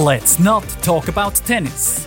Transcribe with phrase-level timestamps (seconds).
[0.00, 2.06] Let's not talk about tennis.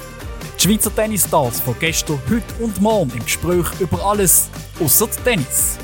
[0.58, 5.78] Die Schweizer Tennisstars von gestern, heute und morgen im Gespräch über alles außer Tennis.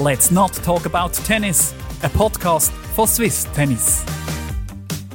[0.00, 1.74] Let's not talk about tennis.
[2.02, 4.04] Ein Podcast von Swiss Tennis.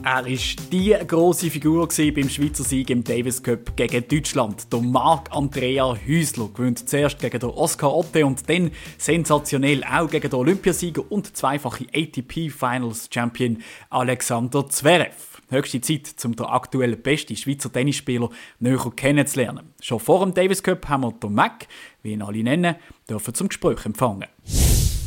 [0.04, 0.30] Er war
[0.73, 4.73] die grosse Figur beim Schweizer Sieg im Davis Cup gegen Deutschland.
[4.73, 10.38] Der Marc-Andrea Häusler gewinnt zuerst gegen den Oscar Otte und dann sensationell auch gegen den
[10.38, 15.30] Olympiasieger und zweifache ATP Finals Champion Alexander Zverev.
[15.52, 19.73] Höchste Zeit, um den aktuell besten Schweizer Tennisspieler näher kennenzulernen.
[19.82, 21.68] Schon vor dem Davis Cup haben wir den Mac,
[22.04, 22.76] wie ihn alle nennen,
[23.09, 24.28] dürfen zum Gespräch empfangen.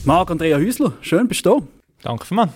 [0.04, 1.66] Marc-Andrea Häusler, schön bist du
[2.02, 2.52] Danke vielmals.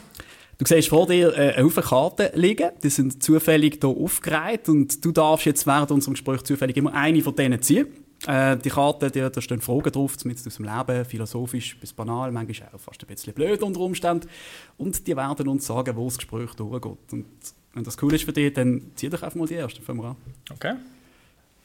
[0.58, 5.02] Du siehst vor dir äh, eine Haufen Karten liegen, die sind zufällig hier aufgereiht und
[5.04, 7.86] du darfst jetzt während unserem Gespräch zufällig immer eine von denen ziehen.
[8.26, 12.32] Äh, die Karten, die, da stehen Fragen drauf, mit aus dem Leben, philosophisch bis banal,
[12.32, 14.28] manchmal auch fast ein bisschen blöd unter Umständen.
[14.76, 17.12] Und die werden uns sagen, wo das Gespräch durchgeht.
[17.12, 17.26] Und
[17.74, 20.08] wenn das cool ist für dich, dann zieh doch einfach mal die erste, fangen wir
[20.08, 20.16] an.
[20.50, 20.74] Okay.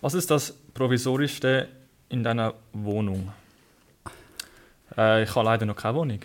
[0.02, 1.69] Was ist das Provisorischste
[2.09, 3.31] in deiner Wohnung?
[4.97, 6.19] Äh, ich habe leider noch keine Wohnung.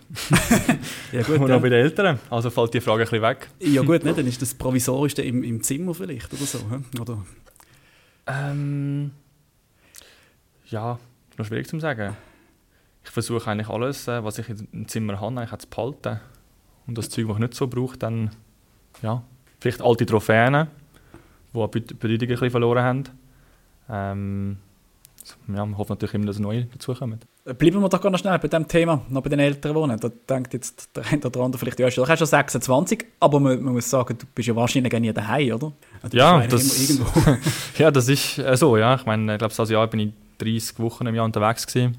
[1.12, 2.18] ja, gut, Und noch bei den Eltern.
[2.28, 3.48] Also fällt die Frage ein bisschen weg.
[3.60, 4.12] Ja gut, ne?
[4.16, 6.58] dann ist das Provisorischste im, im Zimmer vielleicht oder so.
[7.00, 7.24] Oder?
[8.26, 9.12] Ähm,
[10.66, 10.98] ja,
[11.38, 12.16] noch schwierig zu sagen.
[13.04, 16.20] Ich versuche eigentlich alles, äh, was ich im Zimmer habe, eigentlich zu behalten.
[16.86, 18.30] Und das Zeug, was ich nicht so brauche, dann
[19.02, 19.22] ja,
[19.60, 20.66] vielleicht alte Trophäen,
[21.54, 23.04] die an Bedeutung ein bisschen verloren haben.
[23.90, 24.56] Ähm,
[25.48, 27.20] ja, man hofft natürlich immer, dass neue dazukommen.
[27.44, 29.98] Bleiben wir doch ganz schnell bei diesem Thema, noch bei den Eltern wohnen.
[29.98, 33.62] Da denkt jetzt der eine oder andere vielleicht, ja, du hast schon 26, aber man,
[33.62, 35.72] man, muss sagen, du bist ja wahrscheinlich gar nie daheim, oder?
[36.02, 36.98] Also, ja, das,
[37.78, 38.94] ja, das ist äh, so, ja.
[38.94, 41.96] Ich meine, ich glaube, das Jahr bin ich 30 Wochen im Jahr unterwegs gewesen.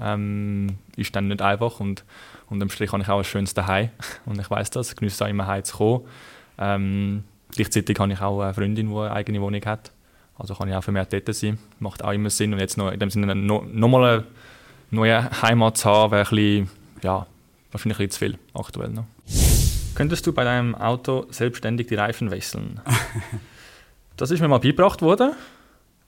[0.00, 2.04] Ähm, ist dann nicht einfach und
[2.48, 3.90] unterm Strich habe ich auch ein schönes Daheim
[4.26, 6.04] und ich weiß das, ich genieße auch immer heim zu kommen.
[6.58, 9.90] Ähm, gleichzeitig habe ich auch eine Freundin, die eine eigene Wohnung hat.
[10.38, 11.58] Also kann ich auch vermehrt dort sein.
[11.78, 12.52] Macht auch immer Sinn.
[12.52, 14.24] Und jetzt noch in dem Sinne noch, noch mal eine
[14.90, 16.70] neue Heimat zu haben, wäre ein bisschen,
[17.02, 17.26] ja,
[17.70, 19.04] wahrscheinlich ein bisschen zu viel aktuell noch.
[19.94, 22.80] Könntest du bei deinem Auto selbstständig die Reifen wechseln?
[24.16, 25.32] das ist mir mal beigebracht worden.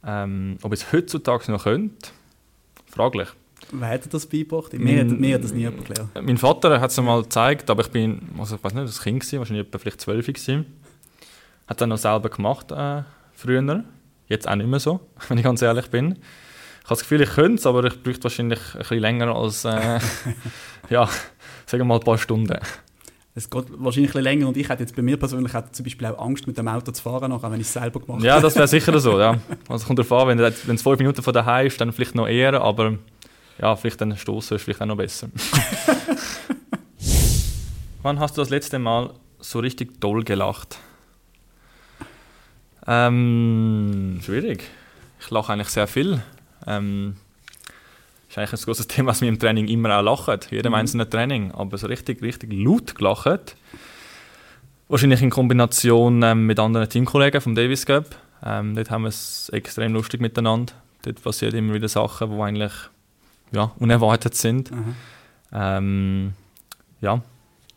[0.04, 2.10] Ähm, ob es heutzutage noch könnte,
[2.86, 3.28] fraglich.
[3.72, 4.72] Wer hat das beigebracht?
[4.74, 6.10] Mir, hat, mir hat das nie jemand gelernt.
[6.22, 9.20] Mein Vater hat es mal gezeigt, aber ich bin, also ich weiß nicht, das Kind
[9.20, 10.66] gewesen, wahrscheinlich etwa vielleicht zwölf gewesen.
[11.66, 13.84] Hat dann noch selber gemacht äh, früher.
[14.28, 16.12] Jetzt auch nicht mehr so, wenn ich ganz ehrlich bin.
[16.12, 19.64] Ich habe das Gefühl, ich könnte es, aber ich bräuchte wahrscheinlich ein bisschen länger als,
[19.64, 19.98] äh,
[20.90, 21.08] ja,
[21.66, 22.56] sagen wir mal ein paar Stunden.
[23.34, 25.84] Es geht wahrscheinlich ein bisschen länger und ich hätte jetzt bei mir persönlich hätte zum
[25.84, 28.26] Beispiel auch Angst, mit dem Auto zu fahren, auch wenn ich es selber gemacht habe.
[28.26, 29.38] Ja, das wäre sicher so, ja.
[29.68, 32.58] Also kommt darauf an, wenn es fünf Minuten von daheim ist, dann vielleicht noch eher,
[32.62, 32.96] aber
[33.60, 35.28] ja, vielleicht dann stoßen ist vielleicht auch noch besser.
[38.02, 40.78] Wann hast du das letzte Mal so richtig doll gelacht?
[42.86, 44.64] Ähm, schwierig.
[45.20, 46.22] Ich lache eigentlich sehr viel.
[46.66, 47.16] Ähm,
[48.28, 50.38] ist eigentlich ein großes Thema, was wir im Training immer auch lachen.
[50.50, 50.76] Jedem mhm.
[50.76, 51.52] einzelnen Training.
[51.52, 53.56] Aber so richtig, richtig laut gelacht.
[54.88, 58.14] Wahrscheinlich in Kombination ähm, mit anderen Teamkollegen vom Davis Cup.
[58.44, 60.74] Ähm, dort haben wir es extrem lustig miteinander.
[61.02, 62.72] Dort passieren immer wieder Sachen, die eigentlich
[63.52, 64.70] ja, unerwartet sind.
[64.70, 64.94] Mhm.
[65.52, 66.32] Ähm,
[67.00, 67.22] ja,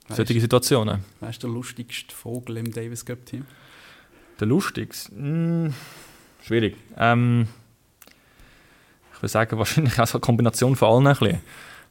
[0.09, 1.03] solche Situationen.
[1.19, 3.46] Wer ist der lustigste Vogel im Davis Cup Team?
[4.40, 5.12] Der lustigste?
[5.16, 5.74] Hm,
[6.44, 6.78] schwierig.
[6.97, 7.47] Ähm,
[9.13, 11.41] ich würde sagen, wahrscheinlich auch eine Kombination von allen ein bisschen.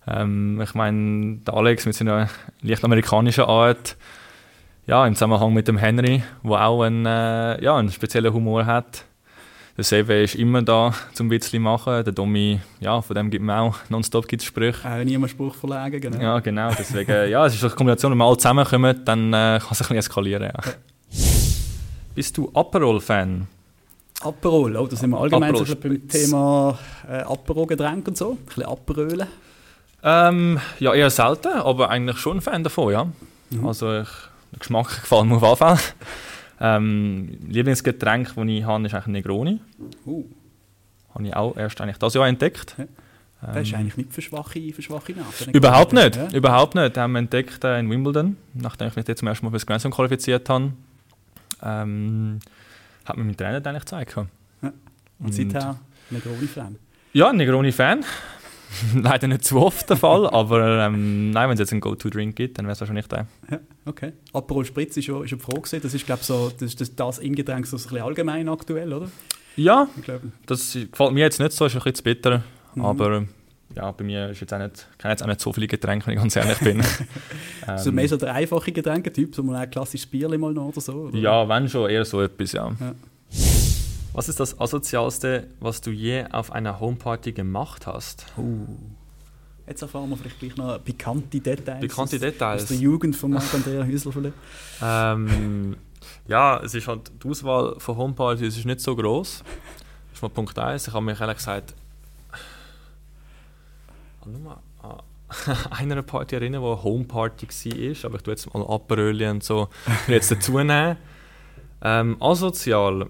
[0.06, 2.28] Ähm, ich meine, der Alex mit seiner
[2.62, 3.96] leicht amerikanischen Art,
[4.86, 9.04] ja, im Zusammenhang mit dem Henry, der auch einen, äh, ja, einen speziellen Humor hat.
[9.78, 12.02] Der Seve ist immer da zum Witzli machen.
[12.02, 14.76] Der Domi, ja, von dem gibt man auch nonstop gibt's Sprüche.
[14.84, 16.20] Auch niemand Spruch verlegen, genau.
[16.20, 16.72] Ja, genau.
[16.76, 19.78] Deswegen, ja, es ist eine Kombination, wenn wir alle zusammenkommen, dann äh, kann es ein
[19.78, 20.42] bisschen eskalieren.
[20.42, 20.72] Ja.
[22.12, 23.46] Bist du Aperol-Fan?
[24.20, 26.76] Aperol, oh, da sind wir allgemein so beim Thema
[27.08, 28.32] äh, Aperol-Getränk und so.
[28.32, 29.28] Ein bisschen Aperölen.
[30.02, 33.06] Ähm, ja, eher selten, aber eigentlich schon ein Fan davon, ja.
[33.50, 33.64] Mhm.
[33.64, 34.08] Also ich,
[34.50, 35.78] der Geschmack gefällt mir auf jeden Fall.
[36.60, 39.60] Ähm, Lieblingsgetränk, das ich habe, ist eigentlich Negroni.
[40.06, 40.25] Uh.
[41.14, 42.75] Habe ich auch erst eigentlich das Jahr entdeckt.
[42.78, 42.84] Ja.
[43.40, 45.52] Das ist ähm, eigentlich nicht für schwache, für schwache Nasen.
[45.52, 46.28] Überhaupt nicht, ja.
[46.32, 46.96] überhaupt nicht.
[46.96, 49.64] Das haben wir entdeckt äh, in Wimbledon, nachdem ich mich jetzt zum ersten Mal für
[49.64, 50.72] das Grand qualifiziert habe
[51.62, 52.38] ähm,
[53.05, 54.14] hat mir mein Trainer eigentlich gezeigt.
[54.16, 54.22] Ja.
[54.62, 54.75] Und,
[55.20, 55.78] und seither
[56.10, 56.76] Negroni-Fan?
[57.12, 58.05] Ja, Negroni-Fan.
[58.94, 62.59] Leider nicht zu oft der Fall, aber ähm, nein, wenn es jetzt einen Go-To-Drink gibt,
[62.59, 63.26] dann wäre es wahrscheinlich der.
[63.50, 64.12] Ja, okay.
[64.32, 65.81] Aperol Spritz ist schon, ist schon froh gewesen.
[65.82, 69.09] Das ist, glaube so, das, das, das Ingetränk so ein bisschen allgemein aktuell, oder?
[69.56, 69.88] Ja,
[70.47, 72.44] das gefällt mir jetzt nicht so, ist ein bisschen bitter,
[72.75, 72.85] mhm.
[72.85, 73.25] aber
[73.75, 76.15] ja, bei mir ist jetzt auch nicht, kann jetzt auch nicht so viele Getränke, wenn
[76.15, 76.79] ich ganz ehrlich bin.
[77.69, 80.81] ähm, so mehr so der einfache Getränketyp, so mal ein klassisches Bier mal noch oder
[80.81, 80.93] so?
[80.93, 81.19] Oder?
[81.19, 82.69] Ja, wenn schon, eher so etwas, ja.
[82.81, 82.94] ja.
[84.19, 88.26] Was ist das Asozialste, was du je auf einer Homeparty gemacht hast?
[88.37, 88.67] Uh.
[89.65, 91.81] Jetzt erfahren wir vielleicht gleich noch pikante Details.
[91.81, 92.62] Pikante Details.
[92.62, 94.32] Aus der Jugend von Marc-Andrea Hüsler
[94.82, 95.76] ähm,
[96.26, 99.44] Ja, es ist halt, die Auswahl von Homepartys ist nicht so groß.
[99.44, 100.88] Das ist mal Punkt 1.
[100.88, 101.75] Ich habe mich ehrlich gesagt
[104.26, 104.99] nur mal an
[105.79, 109.69] einer Party erinnern, die eine Homeparty war, aber ich tue jetzt mal Aperöli und so
[110.09, 110.97] jetzt dazu nehmen.
[111.81, 113.06] Ähm, asozial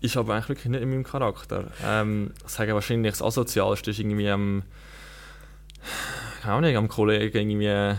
[0.00, 1.64] ist aber eigentlich wirklich nicht in meinem Charakter.
[1.84, 4.62] Ähm, ich sage wahrscheinlich, das Asozialste ist irgendwie am,
[6.42, 7.96] keine Ahnung, am Kollegen irgendwie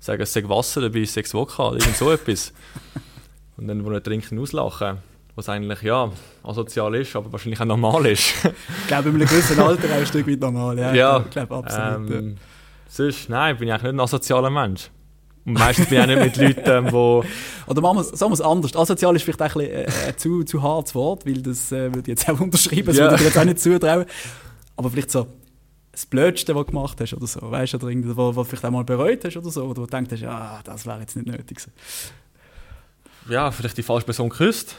[0.00, 2.52] sagen, es sei Wasser dabei, sechs Vokal, irgend so etwas.
[3.56, 4.98] Und dann, wo er trinken, auslachen.
[5.36, 6.12] Was eigentlich, ja,
[6.44, 8.34] asozial ist, aber wahrscheinlich auch normal ist.
[8.44, 10.94] ich glaube, in einem gewissen Alter auch ein Stück weit normal, ja.
[10.94, 12.10] ja ich glaube, absolut.
[12.10, 12.34] Ähm, ja.
[12.88, 14.90] Sonst, nein, bin ich eigentlich nicht ein asozialer Mensch.
[15.44, 17.70] Meistens bin ich auch nicht mit Leuten, die...
[17.70, 18.74] Oder machen wir, sagen wir es anders.
[18.74, 22.00] Asozial ist vielleicht ein, bisschen, äh, äh, zu, zu hartes Wort, weil das äh, würde
[22.00, 23.04] ich jetzt auch unterschreiben, das ja.
[23.04, 24.06] würde ich jetzt auch nicht zutrauen.
[24.76, 25.26] Aber vielleicht so
[25.92, 28.64] das Blödste, was du gemacht hast oder so, weißt du, oder irgendwas, was du vielleicht
[28.64, 31.26] auch mal bereut hast oder so, oder wo du denkst, ja, das wäre jetzt nicht
[31.26, 31.72] nötig gewesen.
[33.28, 34.76] Ja, vielleicht die falsche Person geküsst.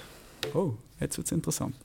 [0.54, 1.76] Oh, jetzt wird es interessant.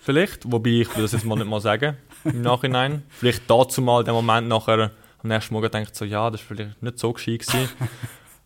[0.00, 3.02] Vielleicht, wobei ich will das jetzt mal nicht mal sagen im Nachhinein.
[3.08, 4.90] Vielleicht dazu mal den Moment nachher
[5.22, 7.68] am nächsten Morgen denkt so, ja, das war vielleicht nicht so gescheit gewesen.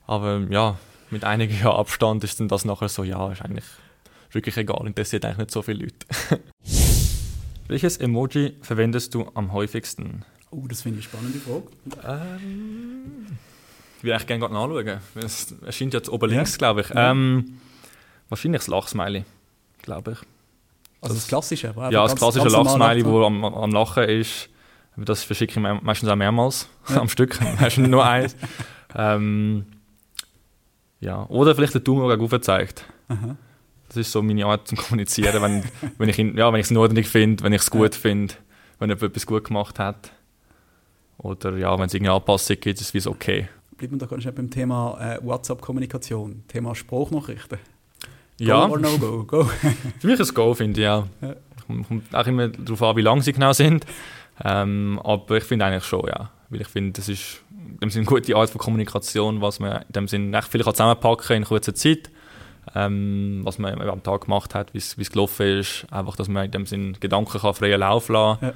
[0.06, 0.78] Aber ja,
[1.10, 3.64] mit einigen Jahren Abstand ist dann das nachher so, ja, ist eigentlich
[4.32, 6.06] wirklich egal, interessiert eigentlich nicht so viele Leute.
[7.68, 10.24] Welches Emoji verwendest du am häufigsten?
[10.50, 12.38] Oh, das finde ich eine spannende Frage.
[12.40, 13.26] Ähm,
[13.98, 15.00] ich würde eigentlich gerne nachschauen.
[15.16, 16.58] Es erscheint jetzt oben links, ja.
[16.58, 16.86] glaube ich.
[16.94, 17.58] Ähm,
[18.28, 19.24] wahrscheinlich das Lachsmiley,
[19.82, 20.18] glaube ich.
[21.00, 21.74] Also das, das klassische?
[21.76, 24.48] Ja, das klassische Lachsmiley, das am, am Lachen ist.
[24.96, 26.96] Das verschicke ich meistens auch mehrmals ja.
[27.00, 27.38] am Stück.
[27.60, 28.36] Meistens nur eins.
[28.94, 29.66] ähm,
[31.00, 31.26] ja.
[31.28, 32.84] Oder vielleicht der Daumen, gezeigt.
[33.08, 33.36] Aha.
[33.88, 35.64] Das ist so meine Art zu kommunizieren, wenn,
[35.98, 38.00] wenn ich ja, es in Ordnung finde, wenn ich es gut ja.
[38.00, 38.34] finde,
[38.78, 40.10] wenn jemand etwas gut gemacht hat.
[41.18, 43.48] Oder ja, wenn es irgendeine Anpassung gibt, ist es okay.
[43.76, 47.58] Bleiben wir doch ganz schnell beim Thema äh, WhatsApp-Kommunikation, Thema Spruchnachrichten.
[48.38, 48.66] Go ja.
[48.66, 49.24] or no go?
[49.24, 49.44] Go.
[49.98, 51.06] Für mich ist es Go, finde ich, ja.
[51.20, 51.34] ja.
[51.88, 53.86] Kommt auch immer darauf an, wie lang sie genau sind.
[54.44, 56.30] Ähm, aber ich finde eigentlich schon, ja.
[56.48, 59.82] Weil ich finde, das ist in dem Sinne eine gute Art von Kommunikation, was man
[59.82, 62.10] in dem Sinne recht viel zusammenpacken kann in kurzer Zeit.
[62.74, 65.86] Ähm, was man am Tag gemacht hat, wie es gelaufen ist.
[65.90, 68.48] Einfach, dass man in dem Sinne Gedanken kann freien Lauf lassen kann.
[68.48, 68.54] Ja.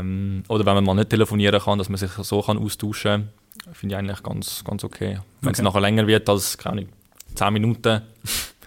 [0.00, 3.28] Ähm, oder wenn man mal nicht telefonieren kann, dass man sich so kann austauschen
[3.64, 3.74] kann.
[3.74, 5.20] Finde ich eigentlich ganz, ganz okay.
[5.40, 5.58] Wenn okay.
[5.58, 6.86] es nachher länger wird als, keine
[7.34, 8.02] 10 Minuten,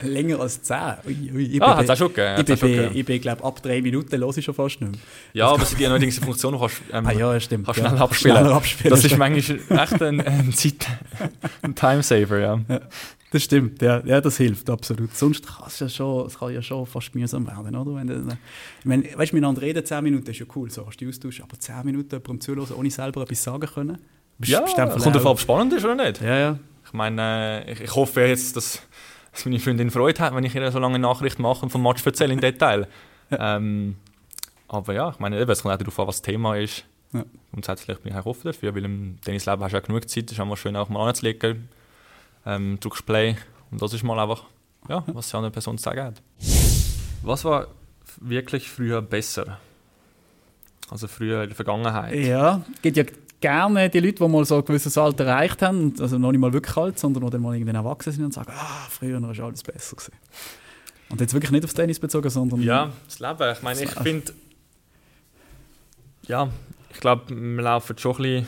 [0.03, 0.77] Länger als 10?
[1.05, 1.43] Ui, ui.
[1.43, 2.45] Ich ah, hat es auch schon gegeben.
[2.47, 5.01] Ich bin, ich bin glaube ab 3 Minuten los ich schon fast nicht mehr.
[5.33, 7.95] Ja, aber es gibt ja neuerdings eine Funktion, die ähm, ah, ja, stimmt, kannst schnell
[7.95, 8.01] ja.
[8.01, 8.47] abspielen.
[8.47, 8.89] abspielen.
[8.91, 10.87] Das ist manchmal echt ein, ein, Zeit,
[11.61, 12.59] ein Timesaver, ja.
[12.67, 12.81] ja.
[13.31, 15.15] Das stimmt, ja, ja, das hilft absolut.
[15.15, 17.95] Sonst kann es ja schon, es kann ja schon fast mühsam werden, oder?
[17.95, 18.37] Wenn, du,
[18.83, 21.57] wenn, weißt du, miteinander reden 10 Minuten ist ja cool, so hast du Austausch, aber
[21.57, 23.99] 10 Minuten jemandem zuhören, ohne selber etwas sagen können.
[24.43, 26.21] Ja, kommt davon, ob spannend ist oder nicht.
[26.21, 26.59] Ja, ja.
[26.91, 28.81] Ich meine, ich, ich hoffe jetzt, dass
[29.31, 32.05] dass meine Freundin Freude hat, wenn ich ihr so lange Nachrichten mache und vom Match
[32.05, 32.87] erzähle in Detail.
[33.31, 33.95] ähm,
[34.67, 36.85] aber ja, ich meine, es kommt auch darauf an, was das Thema ist.
[37.13, 37.23] Ja.
[37.51, 40.33] Grundsätzlich bin ich auch offen dafür, weil im Tennisleben hast du auch genug Zeit, es
[40.33, 41.69] ist auch schön, auch mal anzulegen,
[42.45, 43.35] ähm, drückst Play
[43.69, 44.43] und das ist mal einfach,
[44.87, 46.21] ja, was die andere Person zu sagen hat.
[47.21, 47.67] Was war
[48.19, 49.59] wirklich früher besser?
[50.89, 52.15] Also früher in der Vergangenheit?
[52.15, 53.03] Ja, gibt ja
[53.41, 56.53] gerne die Leute, die mal so ein gewisses Alter erreicht haben, also noch nicht mal
[56.53, 59.63] wirklich alt, sondern die dann mal irgendwann erwachsen sind und sagen, ah, früher war alles
[59.63, 60.13] besser gewesen.
[61.09, 62.61] Und jetzt wirklich nicht aufs Tennis bezogen, sondern...
[62.61, 63.51] Ja, das Leben.
[63.51, 64.33] Ich meine, ich finde...
[66.27, 66.49] Ja,
[66.93, 68.47] ich glaube, wir laufen schon ein bisschen...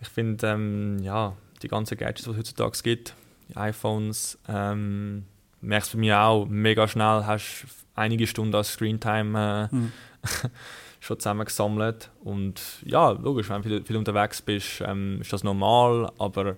[0.00, 3.14] Ich finde, ähm, ja, die ganzen Gadgets, die es heutzutage gibt,
[3.48, 5.24] die iPhones, ähm,
[5.60, 9.92] merkst du bei mir auch mega schnell, hast einige Stunden als Screentime äh, mhm.
[11.00, 12.10] schon zusammengesammelt.
[12.22, 16.52] Und ja, logisch, wenn du viel, viel unterwegs bist, ähm, ist das normal, aber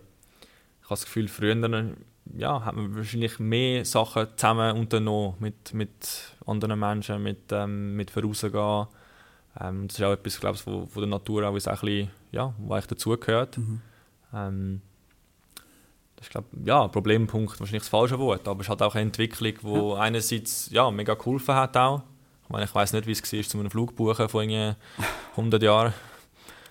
[0.81, 1.95] ich habe das Gefühl, früher
[2.37, 8.11] ja, hat man wahrscheinlich mehr Sachen zusammen unternommen mit, mit anderen Menschen, mit, ähm, mit
[8.11, 8.87] vorausgehen.
[9.61, 12.55] Ähm, das ist auch etwas, glaube ich, von, von der Natur auch, ein bisschen, ja,
[12.59, 13.59] was dazugehört.
[13.59, 13.81] Mhm.
[14.33, 14.81] Ähm,
[16.17, 19.55] das ist, glaube ja, Problempunkt, wahrscheinlich das falsche Wort, aber es halt auch eine Entwicklung,
[19.63, 19.95] die ja.
[19.97, 22.03] einerseits ja, mega geholfen hat auch,
[22.51, 25.93] meine, ich weiß nicht, wie es war, zu einem Flug buchen vor 100 Jahren.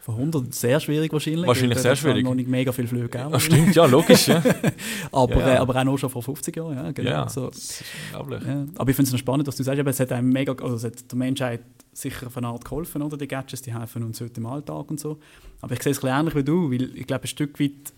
[0.02, 1.46] Von 100 sehr schwierig wahrscheinlich.
[1.46, 2.24] Wahrscheinlich sehr schwierig.
[2.24, 3.32] noch nicht mega viele Flüge gegeben.
[3.32, 4.28] Ja, stimmt, ja, logisch.
[4.28, 4.42] Ja.
[5.12, 5.54] aber, ja, ja.
[5.56, 6.76] Äh, aber auch noch schon vor 50 Jahren.
[6.76, 7.10] Ja, genau.
[7.10, 7.48] ja so.
[7.48, 7.84] das ist
[8.14, 8.42] unglaublich.
[8.76, 10.84] Aber ich finde es noch spannend, dass du sagst, es hat einem mega, also es
[10.84, 11.62] hat der Menschheit
[11.94, 13.18] sicher auf eine Art geholfen, oder?
[13.18, 15.20] Die Gadgets, die helfen uns heute im Alltag und so.
[15.62, 17.94] Aber ich sehe es ein ähnlich wie du, weil ich glaube, ein Stück weit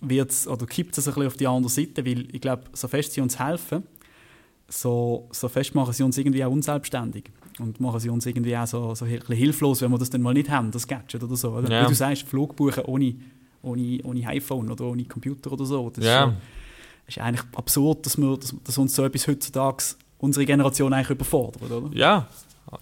[0.00, 3.12] wird's, oder kippt es ein bisschen auf die andere Seite, weil ich glaube, so fest
[3.12, 3.82] sie uns helfen,
[4.68, 8.66] so, so fest machen sie uns irgendwie auch unselbstständig und machen sie uns irgendwie auch
[8.66, 11.52] so, so ein hilflos, wenn wir das dann mal nicht haben, das Gadget oder so.
[11.52, 11.70] Oder?
[11.70, 11.84] Ja.
[11.84, 13.14] Wie du sagst, Flug buchen ohne,
[13.62, 15.90] ohne, ohne iPhone oder ohne Computer oder so.
[15.90, 16.26] Das ja.
[16.26, 19.84] ist, ist eigentlich absurd, dass, wir, dass, dass uns so etwas heutzutage
[20.18, 21.90] unsere Generation eigentlich überfordert, oder?
[21.94, 22.26] Ja,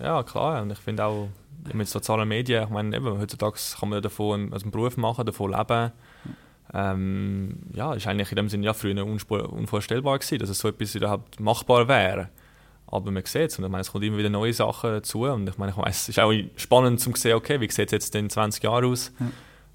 [0.01, 0.63] ja klar.
[0.63, 1.29] Und ich finde auch
[1.73, 5.53] mit sozialen Medien, ich meine, eben, heutzutage kann man davon also einen Beruf machen, davon
[5.53, 5.93] leben.
[6.79, 10.95] Ähm, ja, ist eigentlich in dem Sinne ja früher unvorstellbar gewesen, dass es so etwas
[10.95, 12.29] überhaupt machbar wäre.
[12.87, 15.49] Aber man sieht es und ich meine, es kommen immer wieder neue Sachen dazu und
[15.49, 18.15] ich meine, ich weiss, es ist auch spannend zu sehen, okay, wie sieht es jetzt
[18.15, 19.11] in 20 Jahren aus.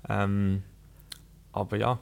[0.08, 0.24] Ja.
[0.24, 0.62] Ähm,
[1.52, 1.98] aber ja.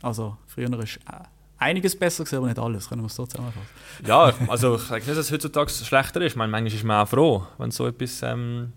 [0.00, 1.24] Also früher ist äh,
[1.58, 3.68] einiges besser gewesen, aber nicht alles, können wir es so zusammenfassen.
[4.06, 6.32] Ja, also ich sage nicht, dass es heutzutage schlechter ist.
[6.32, 8.72] Ich meine, manchmal ist man auch froh, wenn so etwas, ähm,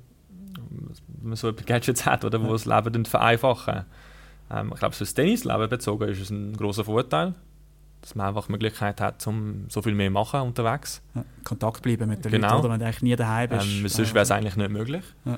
[1.28, 2.54] man so Gadgets hat, oder, wo ja.
[2.54, 3.86] das Leben vereinfachen.
[4.52, 7.36] Ähm, ich glaube, für das Tennisleben bezogen ist es ein großer Vorteil
[8.02, 11.02] dass man einfach die Möglichkeit hat, um so viel mehr machen unterwegs.
[11.16, 12.50] Ja, Kontakt bleiben mit den genau.
[12.50, 13.66] Leuten, oder wenn du eigentlich nie daheim bist.
[13.66, 15.04] Ähm, sonst wäre es eigentlich nicht möglich.
[15.26, 15.38] Ja.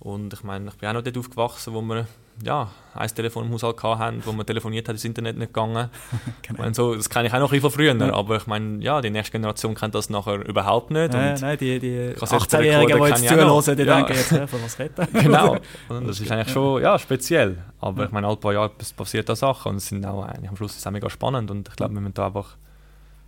[0.00, 2.06] Und ich meine, ich bin auch noch dort aufgewachsen, wo wir
[2.44, 5.90] ja, ein Telefon im Haushalt hatten, wo man telefoniert hat, das Internet nicht gegangen.
[6.42, 6.62] genau.
[6.62, 8.12] meine, so, das kenne ich auch noch ein von früher, ja.
[8.12, 11.14] aber ich meine, ja, die nächste Generation kennt das nachher überhaupt nicht.
[11.14, 13.96] Ja, nein, die, die 18-Jährigen, die jetzt zuhören, die ja.
[13.96, 15.56] denken jetzt, ja, von was reden Genau,
[15.88, 17.58] das ist eigentlich schon ja, speziell.
[17.80, 20.56] Aber ich meine, alle paar Jahre passiert da Sachen und es sind auch eigentlich am
[20.56, 22.56] Schluss ist auch mega spannend und ich glaube, wir müssen da einfach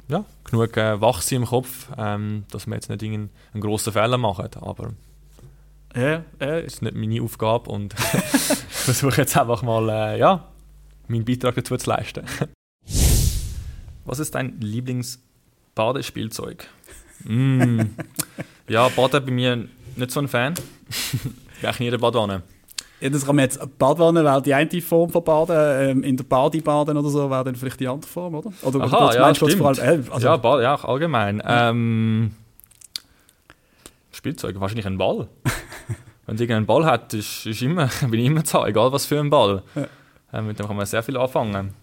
[0.09, 3.93] ja, genug äh, wach sein im Kopf, ähm, dass wir jetzt nicht einen, einen grossen
[3.93, 4.91] Fehler machen, aber
[5.95, 6.23] ja, ja.
[6.39, 7.95] Das ist nicht meine Aufgabe und
[8.83, 10.49] versuche jetzt einfach mal, äh, ja,
[11.07, 12.25] meinen Beitrag dazu zu leisten.
[14.05, 16.67] Was ist dein Lieblingsbadespielzeug?
[17.25, 17.83] mm.
[18.69, 20.55] Ja, Baden bei mir nicht so ein Fan.
[20.89, 22.43] ich bin eigentlich nie in der Badwanne.
[23.01, 26.25] Ja, das kann man jetzt, Badwanne wäre die eine Form von Baden, ähm, in der
[26.25, 28.53] Badi baden oder so wäre dann vielleicht die andere Form, oder?
[28.63, 29.55] Oder, Aha, oder ja, stimmt.
[29.55, 31.39] Vor allem, äh, also, ja, Bad, ja, allgemein.
[31.39, 31.71] Ja.
[31.71, 32.31] Ähm,
[34.13, 35.29] Spielzeug, wahrscheinlich ein Ball.
[36.33, 39.21] Wenn du einen Ball hat, ist, ist immer, bin ich immer zu egal was für
[39.21, 39.63] ein Ball.
[39.75, 40.39] Ja.
[40.39, 41.75] Äh, mit dem kann man sehr viel anfangen.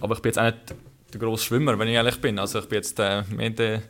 [0.00, 0.74] Aber ich bin jetzt auch nicht
[1.12, 2.38] der grosse Schwimmer, wenn ich ehrlich bin.
[2.38, 3.82] Also ich bin jetzt äh, mehr der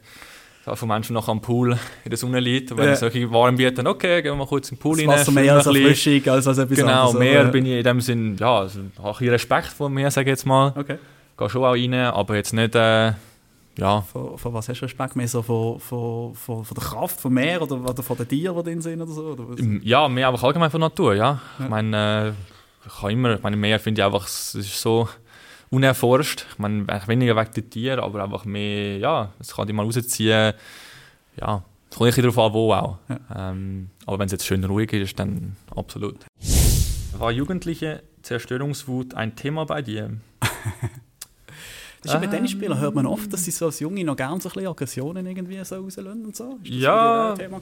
[0.74, 2.72] von Menschen noch am Pool in der Sonne liegt.
[2.72, 2.96] Und wenn ja.
[2.96, 5.14] solche warm bieten, okay, gehen wir mal kurz in den Pool das rein.
[5.14, 8.36] Wasser mehr als Erfrischung als, als etwas Genau, anderes, mehr bin ich in dem Sinn,
[8.38, 10.72] ja, also, habe ich Respekt vor mir, sage ich jetzt mal.
[10.76, 10.98] Okay.
[11.36, 12.74] Gehe schon auch rein, aber jetzt nicht...
[12.74, 13.12] Äh,
[13.80, 14.02] ja.
[14.02, 15.16] Von, von, was hast du Respekt?
[15.16, 18.56] Mehr so von, von, von, von der Kraft vom Meer oder, oder von den Tieren,
[18.56, 19.24] die drin sind oder so?
[19.32, 21.40] Oder ja, mehr einfach allgemein von Natur, ja.
[21.58, 21.64] ja.
[21.64, 25.08] Ich meine, äh, ich kann immer, ich meine, Meer finde ich einfach, es ist so
[25.70, 26.46] unerforscht.
[26.52, 30.52] Ich meine, weniger wegen der Tiere, aber einfach mehr, ja, es kann dich mal rausziehen.
[31.36, 32.98] Ja, es kommt nicht darauf an, wo auch.
[33.08, 33.50] Ja.
[33.50, 36.26] Ähm, aber wenn es jetzt schön ruhig ist, dann absolut.
[37.18, 40.10] War jugendliche Zerstörungswut ein Thema bei dir?
[42.02, 44.48] Das ist bei Tennisspielern hört man oft, dass sie so als Junge noch gerne so
[44.48, 46.58] ein bisschen Aggressionen irgendwie so rauslösen und so.
[46.62, 47.60] Ja, Thema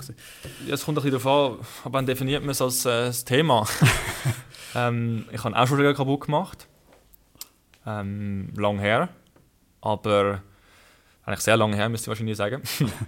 [0.67, 3.67] ja, es kommt ein bisschen darauf an, wann definiert man es als äh, das Thema.
[4.77, 6.69] ähm, ich habe auch schon Regeln kaputt gemacht.
[7.85, 9.09] Ähm, lang her.
[9.81, 10.43] Aber
[11.25, 12.63] eigentlich sehr lange her, müsste ich wahrscheinlich sagen.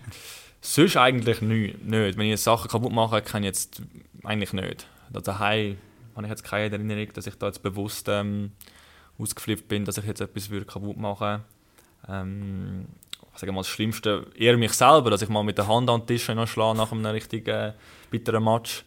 [0.60, 1.76] Sonst eigentlich nicht.
[1.84, 3.82] Wenn ich jetzt Sachen kaputt mache, kann ich jetzt
[4.24, 4.88] eigentlich nicht.
[5.12, 5.78] Daheim
[6.16, 8.52] habe ich jetzt keine Erinnerung, dass ich da jetzt bewusst ähm,
[9.20, 11.42] ausgeflippt bin, dass ich jetzt etwas würde kaputt machen würde.
[12.08, 12.86] Ähm,
[13.32, 16.00] ich sage mal, das Schlimmste eher mich selber, dass ich mal mit der Hand an
[16.00, 17.72] den Tisch schlage nach einem richtig äh,
[18.10, 18.84] bitteren Match.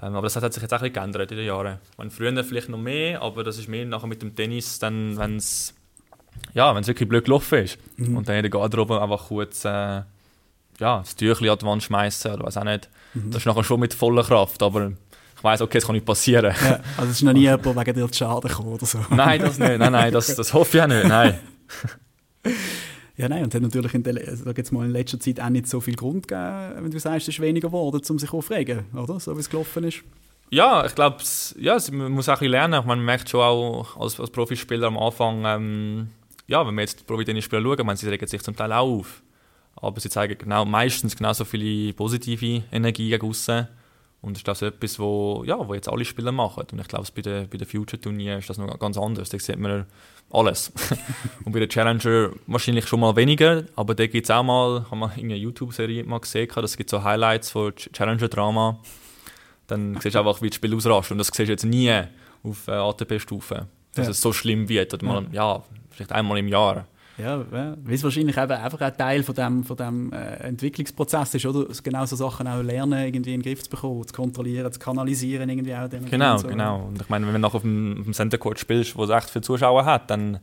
[0.00, 1.78] Ähm, aber das hat sich jetzt auch ein bisschen geändert in den Jahren.
[1.98, 5.36] meine, früher vielleicht noch mehr, aber das ist mehr nachher mit dem Tennis, dann, wenn
[5.36, 5.74] es
[6.52, 7.78] ja, wirklich blöd gelaufen ist.
[7.96, 8.16] Mhm.
[8.16, 10.02] Und dann in der Garderobe einfach kurz äh,
[10.80, 12.88] ja, das Tüchlein an die Wand schmeißen oder was auch nicht.
[13.14, 13.30] Mhm.
[13.30, 14.92] Das ist nachher schon mit voller Kraft, aber
[15.44, 16.54] weiß, okay, es kann nicht passieren.
[16.64, 18.98] Ja, also es ist noch nie jemand wegen dir zu Schaden gekommen oder so.
[19.10, 19.78] Nein, das nicht.
[19.78, 21.06] Nein, nein, das, das hoffe ich auch nicht.
[21.06, 21.38] Nein.
[23.16, 25.68] Ja, nein, und es hat natürlich in, der, also mal in letzter Zeit auch nicht
[25.68, 29.20] so viel Grund gegeben, wenn du sagst, es ist weniger geworden, um sich aufregen, oder?
[29.20, 30.02] So wie es gelaufen ist.
[30.50, 31.18] Ja, ich glaube,
[31.56, 32.84] ja, man muss auch ein bisschen lernen.
[32.84, 36.08] Man merkt schon auch als, als Profispieler am Anfang, ähm,
[36.48, 39.22] ja, wenn wir jetzt Profi-Tennisspieler schauen, man, sie regen sich zum Teil auch auf.
[39.76, 43.68] Aber sie zeigen genau, meistens genauso viele positive Energie gegen aussen
[44.24, 46.64] Und ist das etwas, wo, ja, wo jetzt alle Spieler machen.
[46.72, 49.28] Und ich glaube, bei den, bei den Future-Turnieren ist das noch ganz anders.
[49.28, 49.84] Da sieht man
[50.30, 50.72] alles.
[51.44, 54.98] und bei den Challenger wahrscheinlich schon mal weniger, aber da gibt es auch mal, haben
[55.00, 58.78] wir in einer YouTube-Serie mal gesehen, es gibt so Highlights von Challenger-Drama.
[59.66, 61.12] Dann siehst du einfach, wie das Spiel ausrastet.
[61.12, 61.92] Und das siehst du jetzt nie
[62.42, 63.66] auf äh, ATP-Stufe.
[63.94, 64.10] Dass ja.
[64.10, 64.94] es so schlimm wird.
[64.94, 65.56] Oder mal, ja.
[65.56, 66.86] ja, vielleicht einmal im Jahr.
[67.18, 71.34] Ja, ja weil es wahrscheinlich eben einfach ein Teil von dem, von dem äh, Entwicklungsprozess
[71.34, 71.66] ist, oder?
[71.82, 75.48] Genau so Sachen auch lernen, irgendwie in den Griff zu bekommen, zu kontrollieren, zu kanalisieren
[75.48, 75.88] irgendwie auch.
[75.88, 76.48] Genau, so.
[76.48, 76.86] genau.
[76.86, 79.10] Und ich meine, wenn du nachher auf dem, auf dem Center Court spielst, wo es
[79.10, 80.40] echt viele Zuschauer hat, dann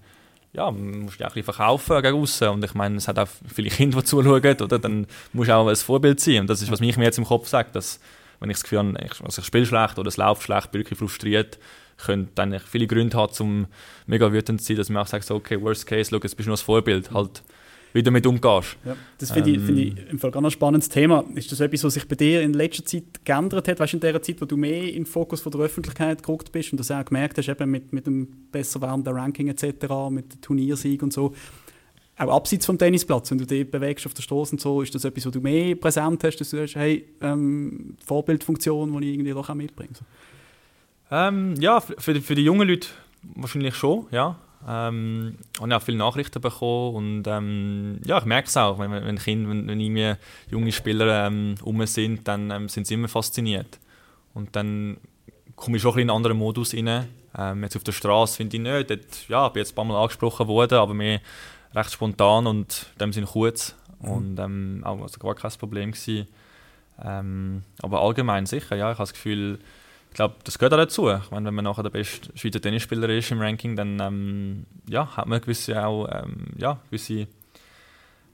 [0.53, 2.49] ja, musst du auch ein bisschen verkaufen gegen aussen.
[2.49, 4.79] Und ich meine, es hat auch viele Kinder, die zuschauen, oder?
[4.79, 6.41] Dann musst du auch ein Vorbild sein.
[6.41, 7.99] Und das ist, was mich mir jetzt im Kopf sagt, dass
[8.39, 10.79] wenn ich das Gefühl habe, ich, also ich spiele schlecht oder es läuft schlecht, bin
[10.79, 11.59] wirklich frustriert,
[12.05, 13.67] könnte eigentlich viele Gründe haben, um
[14.07, 16.47] mega wütend zu sein, dass man auch sagt, so, okay, worst case, schau, jetzt bist
[16.47, 17.43] du nur das Vorbild, halt,
[17.93, 18.77] wie du damit umgehst.
[18.85, 21.23] Ja, das finde ähm, ich, find ich im Fall ganz ein spannendes Thema.
[21.35, 23.79] Ist das etwas, was sich bei dir in letzter Zeit geändert hat?
[23.79, 26.51] Weißt du, in der Zeit, wo du mehr in den Fokus von der Öffentlichkeit geguckt
[26.51, 29.65] bist und das auch gemerkt hast, eben mit, mit dem besser werdenden Ranking etc.,
[30.09, 31.33] mit dem Turniersieg und so,
[32.17, 35.05] auch abseits vom Tennisplatz, wenn du dich bewegst auf der Straße und so, ist das
[35.05, 39.31] etwas, wo du mehr präsent hast, dass du sagst, hey, ähm, Vorbildfunktion, die ich irgendwie
[39.31, 39.93] doch auch mitbringe?
[41.11, 42.87] Ähm, ja, für, für die jungen Leute
[43.21, 44.37] wahrscheinlich schon, ja.
[44.67, 49.17] Ähm, habe auch viele Nachrichten bekommen und ähm, ja, ich merke es auch, wenn, wenn
[49.17, 50.13] Kinder, wenn, wenn irgendwie
[50.51, 53.79] junge Spieler ähm, um sind, dann ähm, sind sie immer fasziniert.
[54.35, 54.97] Und dann
[55.55, 57.07] komme ich schon ein in einen anderen Modus rein.
[57.37, 59.99] Ähm, jetzt auf der Straße finde ich nicht, dort, ja, bin jetzt ein paar Mal
[59.99, 61.21] angesprochen worden, aber mehr
[61.73, 64.09] recht spontan und in dem Sinne kurz mhm.
[64.09, 66.27] und ähm, auch also gar kein Problem gewesen.
[67.03, 69.59] Ähm, aber allgemein sicher, ja, ich habe das Gefühl,
[70.11, 71.09] ich glaube, das gehört auch dazu.
[71.09, 75.15] Ich meine, wenn man nachher der beste Schweizer Tennisspieler ist im Ranking, dann ähm, ja,
[75.15, 77.27] hat man gewisse auch ähm, ja, gewisse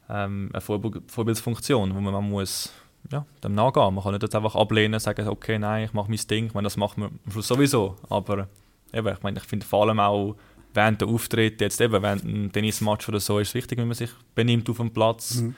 [0.10, 2.74] ähm, eine Vorbildsfunktion, wo man, man muss
[3.12, 3.93] ja, dem nachgehen.
[3.93, 6.48] Man kann nicht einfach ablehnen und sagen, okay, nein, ich mache mein Ding.
[6.48, 7.96] Ich meine, das macht man am Schluss sowieso.
[8.10, 8.48] Aber
[8.91, 10.36] eben, ich meine, ich finde vor allem auch
[10.74, 13.93] während der Auftritt, jetzt eben während einem Tennismatch oder so, ist es wichtig, wie man
[13.93, 15.36] sich benimmt auf dem Platz.
[15.36, 15.55] Mhm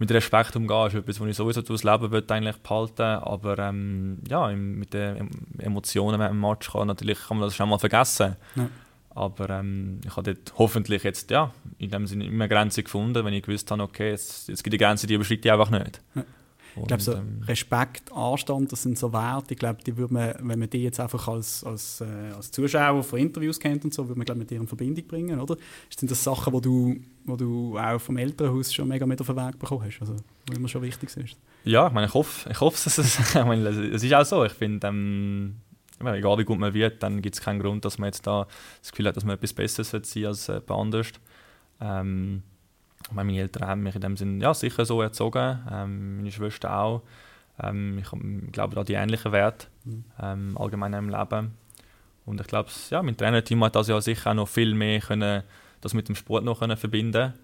[0.00, 4.18] mit Respekt umgehen, ist etwas, was ich sowieso das Leben will, eigentlich behalten Aber ähm,
[4.26, 5.28] ja, mit den
[5.58, 8.34] Emotionen dem Match kann, natürlich, kann man das schon mal vergessen.
[8.56, 8.68] Ja.
[9.10, 13.24] Aber ähm, ich habe dort hoffentlich jetzt ja, in dem Sinne immer eine Grenze gefunden,
[13.24, 16.00] wenn ich gewusst habe, okay, jetzt, jetzt gibt die Grenze, die überschreite ich einfach nicht.
[16.14, 16.24] Ja.
[16.76, 19.54] Ich glaube, so ähm, Respekt, Anstand, das sind so Werte.
[19.54, 23.02] Ich glaube, die würde man, wenn man die jetzt einfach als, als, äh, als Zuschauer
[23.02, 25.56] von Interviews kennt und so, würde man glaube mit dir in Verbindung bringen, oder?
[25.94, 29.36] Sind das Sachen, die du, wo du auch vom Elternhaus schon mega mit auf den
[29.36, 31.36] Weg bekommen hast, also wo immer schon wichtig ist?
[31.64, 34.44] Ja, ich meine, ich hoffe, ich hoffe dass es, ich meine, es ist auch so.
[34.44, 35.56] Ich finde, ähm,
[36.00, 38.46] egal wie gut man wird, dann gibt es keinen Grund, dass man jetzt da
[38.80, 41.08] das Gefühl hat, dass man etwas Besseres wird sein als äh, anders.
[41.80, 42.42] Ähm,
[43.12, 47.02] meine Eltern haben mich in dem Sinne ja, sicher so erzogen, ähm, meine Schwester auch.
[47.62, 50.04] Ähm, ich glaube, da die ähnlichen Werte mhm.
[50.20, 51.52] ähm, allgemein im Leben.
[52.26, 55.42] Und ich glaube, ja, mein Trainerteam hat das ja sicher auch noch viel mehr können,
[55.80, 57.34] das mit dem Sport noch können verbinden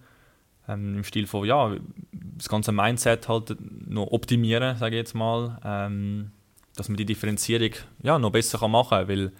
[0.67, 1.75] ähm, Im Stil von, ja,
[2.11, 3.55] das ganze Mindset halt
[3.87, 5.59] noch optimieren, sage ich jetzt mal.
[5.63, 6.31] Ähm,
[6.75, 7.71] dass man die Differenzierung
[8.03, 9.31] ja, noch besser kann machen kann, weil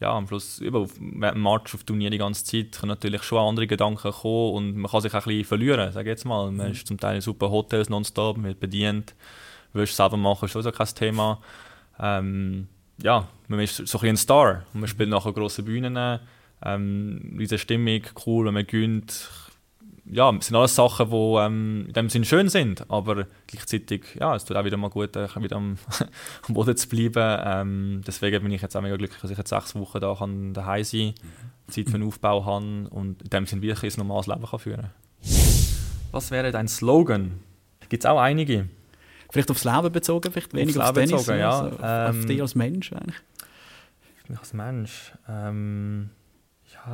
[0.00, 3.66] ja, am Schluss über dem Match auf Turnier die ganze Zeit können natürlich schon andere
[3.66, 6.52] Gedanken kommen und man kann sich auch ein bisschen verlieren, sage jetzt mal.
[6.52, 6.72] Man mhm.
[6.72, 9.14] ist zum Teil in super Hotels nonstop, man wird bedient,
[9.72, 11.40] willst selber machen, ist sowieso kein Thema.
[11.98, 12.68] Ähm,
[13.02, 15.94] ja, man ist so ein, Star und man spielt nachher grosse Bühnen,
[16.64, 19.30] ähm, diese Stimmung, cool, wenn man gönnt,
[20.10, 24.34] ja, es sind alles Sachen, die ähm, in dem Sinn schön sind, aber gleichzeitig, ja,
[24.34, 25.76] es tut auch wieder mal gut, äh, wieder am,
[26.48, 27.42] am Boden zu bleiben.
[27.44, 30.54] Ähm, deswegen bin ich jetzt auch mega glücklich, dass ich jetzt sechs Wochen da kann
[30.54, 34.26] daheim sein kann, Zeit für den Aufbau habe und in dem Sinn wirklich ein normales
[34.26, 34.90] Leben kann führen
[36.10, 37.40] Was wäre dein Slogan?
[37.88, 38.68] Gibt es auch einige?
[39.30, 41.50] Vielleicht aufs Leben bezogen, vielleicht weniger aufs, aufs Tennis, bezogen, ja.
[41.50, 43.16] Also auf, ähm, auf dich als Mensch eigentlich?
[44.28, 45.12] Mich als Mensch?
[45.28, 46.10] Ähm,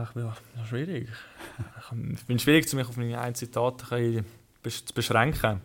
[0.02, 0.30] ich bin
[0.66, 1.08] schwierig.
[2.16, 5.60] Ich bin schwierig, mich auf meine ein Zitat zu beschränken.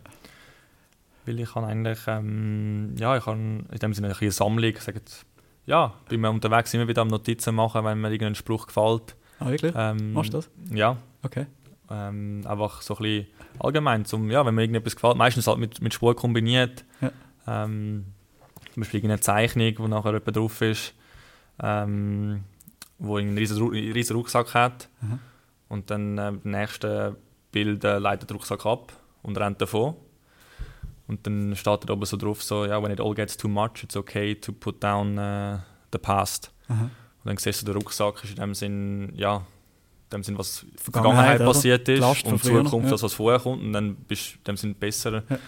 [1.26, 4.70] Weil ich habe eigentlich, ähm, ja, ich habe in dem Sinne eine Sammlung.
[4.70, 5.00] Ich sage
[5.66, 9.14] ja, bin mir unterwegs immer wieder am Notizen machen, wenn mir irgendein Spruch gefällt.
[9.38, 9.72] Ah, wirklich?
[9.76, 10.50] Ähm, Machst du das?
[10.72, 10.96] Ja.
[11.22, 11.46] Okay.
[11.90, 13.26] Ähm, einfach so ein bisschen
[13.58, 16.84] allgemein, zum, ja, wenn mir irgendetwas gefällt, meistens halt mit, mit Sport kombiniert.
[17.00, 17.12] Ja.
[17.46, 18.06] Ähm,
[18.72, 20.94] zum Beispiel eine Zeichnung, wo nachher jemand drauf ist.
[21.62, 22.44] Ähm,
[23.00, 24.88] wo einen riesen, riesen Rucksack hat.
[25.00, 25.18] Mhm.
[25.68, 27.16] Und dann äh, im nächsten
[27.50, 29.94] Bild äh, leitet der Rucksack ab und rennt davon.
[31.08, 33.82] Und dann steht da oben so drauf, so, yeah, when it all gets too much,
[33.82, 35.58] it's okay to put down uh,
[35.92, 36.52] the past.
[36.68, 36.82] Mhm.
[36.82, 36.90] Und
[37.24, 39.42] dann siehst du, der Rucksack ist in dem Sinn, ja, in
[40.12, 42.90] dem Sinn, was in der Vergangenheit passiert ist Last und Zukunft, ja.
[42.90, 43.62] das, was vorher kommt.
[43.62, 45.24] Und dann bist du in dem Sinn besser.
[45.28, 45.38] Ja.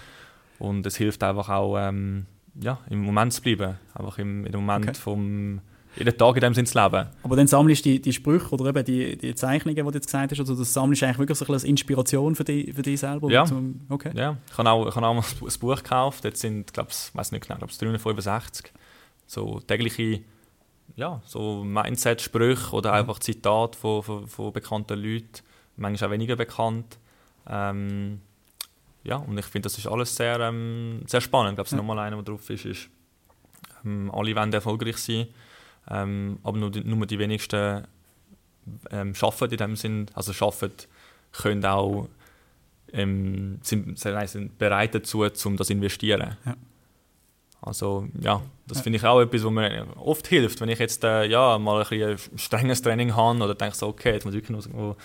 [0.58, 2.26] Und es hilft einfach auch, ähm,
[2.60, 3.78] ja, im Moment zu bleiben.
[3.94, 4.98] Einfach im, im Moment okay.
[4.98, 5.60] vom
[5.96, 7.06] jeden Tag in dem Sinne zu leben.
[7.22, 10.06] Aber dann sammelst du die, die Sprüche oder eben die, die Zeichnungen, die du jetzt
[10.06, 12.82] gesagt hast, also das sammelst du eigentlich wirklich so ein als Inspiration für dich, für
[12.82, 13.30] dich selber?
[13.30, 13.44] Ja.
[13.88, 14.12] okay.
[14.14, 14.36] ja.
[14.50, 17.32] Ich habe auch, ich habe auch mal ein Buch gekauft, jetzt sind, glaube ich, weiß
[17.32, 18.72] nicht genau, glaube 365,
[19.26, 20.20] so tägliche
[20.96, 25.42] ja, so Mindset-Sprüche oder einfach Zitate von, von, von, bekannten Leuten,
[25.76, 26.98] manchmal auch weniger bekannt.
[27.48, 28.20] Ähm,
[29.04, 31.52] ja, und ich finde, das ist alles sehr, ähm, sehr spannend.
[31.52, 31.78] Ich glaube, es ja.
[31.78, 32.90] nochmal einer, der drauf ist, ist
[33.84, 35.26] ähm, alle wollen erfolgreich sein,
[35.90, 37.84] ähm, aber nur die, nur die wenigsten
[38.90, 40.70] ähm, schaffen in dem Sinn, also schaffen,
[41.32, 42.08] können auch
[42.92, 46.36] ähm, sind, sind bereit dazu, um das zu investieren.
[46.44, 46.56] Ja.
[47.64, 51.26] Also ja, das finde ich auch etwas, was mir oft hilft, wenn ich jetzt äh,
[51.26, 54.66] ja, mal ein, ein strenges Training habe oder denke so, okay, jetzt muss ich wirklich
[54.74, 54.96] noch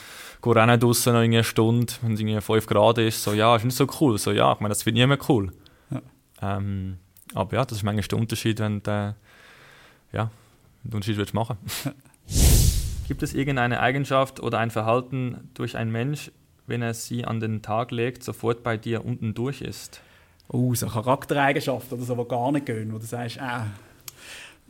[0.42, 3.64] go rennen draussen noch eine Stunde, wenn es irgendwie 5 Grad ist, so ja, ist
[3.64, 5.54] nicht so cool, so ja, ich meine, das finde ich immer cool.
[5.92, 6.02] Ja.
[6.42, 6.98] Ähm,
[7.36, 9.14] aber ja, das ist manchmal der Unterschied, wenn du äh,
[10.18, 10.32] ja,
[10.84, 11.58] den Unterschied willst machen.
[13.08, 16.32] Gibt es irgendeine Eigenschaft oder ein Verhalten durch einen Mensch,
[16.66, 20.02] wenn er sie an den Tag legt, sofort bei dir unten durch ist?
[20.50, 23.62] oh, so Charaktereigenschaften oder so, die gar nicht gehen, wo du sagst, äh,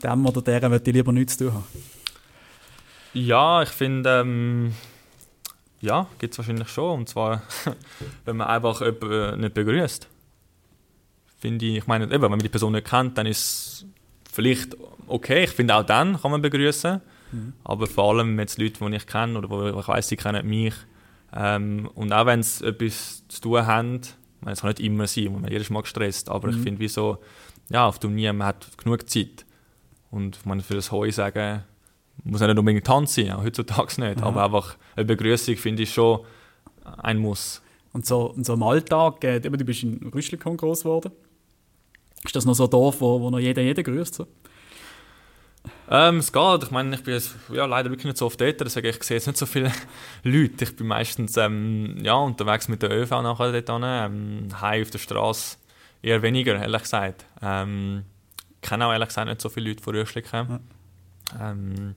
[0.04, 1.66] dem oder der möchte ich lieber nichts zu tun haben?
[3.14, 4.74] Ja, ich finde, ähm,
[5.82, 7.00] ja, gibt es wahrscheinlich schon.
[7.00, 7.42] Und zwar,
[8.26, 10.08] wenn man einfach jemanden nicht begrüßt.
[11.40, 13.86] Finde ich, ich meine, eben, wenn man die Person nicht kennt, dann ist es
[14.32, 14.76] vielleicht
[15.08, 15.46] okay.
[15.46, 17.02] Ich finde, auch dann kann man begrüßen.
[17.32, 17.54] Mhm.
[17.64, 20.74] Aber vor allem jetzt Leute, die ich kenne oder wo ich weiß, sie kennen mich.
[21.36, 24.02] Ähm, und auch wenn sie etwas zu tun haben,
[24.42, 26.58] meine, es kann nicht immer sein, man ist jedes Mal gestresst, aber mhm.
[26.58, 27.18] ich finde, wie so,
[27.70, 29.46] ja, auf Turnier, man hat genug Zeit.
[30.10, 31.64] Und man für das Heu sagen,
[32.24, 34.28] muss nicht unbedingt Tanz sein, auch heutzutage nicht, Aha.
[34.28, 36.22] aber einfach eine Begrüßung finde ich schon
[36.84, 37.62] ein Muss.
[37.92, 41.12] Und so, und so im Alltag, äh, du bist in Rüschlikon groß geworden.
[42.24, 44.16] Ist das noch so ein Dorf, wo, wo noch jeder jeden grüßt?
[44.16, 44.28] So?
[45.90, 46.64] Ähm, es geht.
[46.64, 49.18] Ich meine, ich bin jetzt, ja, leider wirklich nicht so oft dort, deswegen ich sehe
[49.18, 49.72] jetzt nicht so viele
[50.24, 50.66] Leute.
[50.66, 53.82] Ich bin meistens ähm, ja, unterwegs mit der ÖV nachher dort hin.
[53.84, 55.58] Ähm, heim auf der Straße
[56.02, 57.26] eher weniger, ehrlich gesagt.
[57.42, 58.04] Ähm,
[58.62, 60.60] ich kenne auch ehrlich gesagt nicht so viele Leute von Rüschliken.
[61.40, 61.96] Ähm,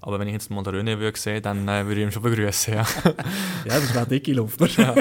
[0.00, 2.22] aber wenn ich jetzt mal den René würde sehen, dann äh, würde ich ihn schon
[2.22, 2.74] begrüßen.
[2.74, 2.86] Ja,
[3.64, 4.60] ja das wäre dicke Luft.
[4.78, 4.94] ja.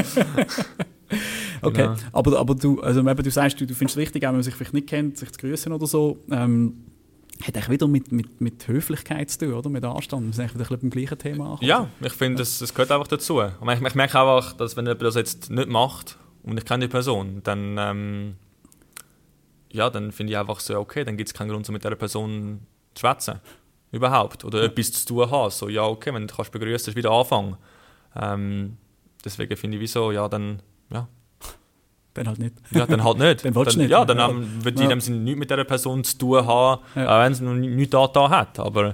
[1.61, 1.95] okay, genau.
[2.11, 4.55] aber, aber du, also, du sagst, du, du findest es wichtig, auch wenn man sich
[4.55, 6.23] vielleicht nicht kennt, sich zu grüßen oder so.
[6.31, 6.85] Ähm,
[7.45, 9.69] hat eigentlich wieder mit, mit, mit Höflichkeit zu tun, oder?
[9.69, 10.25] Mit Anstand.
[10.25, 11.67] Wir sind eigentlich wieder beim gleichen Thema ankommen.
[11.67, 13.39] Ja, ich finde, das, das gehört einfach dazu.
[13.39, 16.85] Und ich, ich merke einfach, dass wenn jemand das jetzt nicht macht und ich kenne
[16.85, 18.35] die Person, dann, ähm,
[19.71, 21.95] ja, dann finde ich einfach so, okay, dann gibt es keinen Grund, so mit dieser
[21.95, 22.61] Person
[22.95, 23.39] zu schwätzen.
[23.91, 24.43] Überhaupt.
[24.43, 24.65] Oder ja.
[24.65, 25.51] etwas zu tun haben.
[25.51, 27.57] So, ja, okay, wenn du kannst begrüßen, ist wieder anfangen.
[28.15, 28.77] Ähm,
[29.23, 30.61] deswegen finde ich, wieso, ja, dann,
[32.17, 32.53] dann halt nicht.
[32.71, 33.45] Ja, dann halt nicht.
[33.45, 33.89] dann willst du nicht.
[33.89, 34.31] Ja, dann ja.
[34.63, 34.83] wird ja.
[34.83, 37.23] in dem Sinne nichts mit dieser Person zu tun haben, ja.
[37.23, 38.59] wenn sie noch nichts da, da hat.
[38.59, 38.93] Aber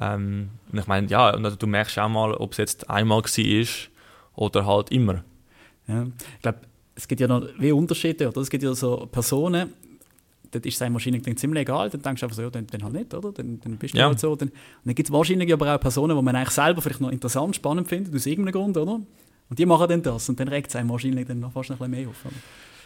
[0.00, 3.66] ähm, ich meine, ja, und also, du merkst auch mal, ob es jetzt einmal war
[4.36, 5.24] oder halt immer.
[5.86, 6.06] Ja.
[6.36, 6.58] Ich glaube,
[6.94, 8.40] es gibt ja noch wie Unterschiede, oder?
[8.40, 9.72] Es gibt ja so Personen,
[10.50, 12.82] dort ist es einem wahrscheinlich ziemlich egal, dann denkst du einfach so, ja, dann, dann
[12.82, 13.32] halt nicht, oder?
[13.32, 14.06] Dann, dann bist du ja.
[14.06, 14.34] halt so.
[14.36, 14.54] Dann, und
[14.84, 17.88] dann gibt es wahrscheinlich aber auch Personen, die man eigentlich selber vielleicht noch interessant, spannend
[17.88, 19.00] findet, aus irgendeinem Grund, oder?
[19.50, 21.76] Und die machen dann das und dann regt es einem wahrscheinlich dann noch fast ein
[21.76, 22.24] bisschen mehr auf.
[22.24, 22.34] Oder?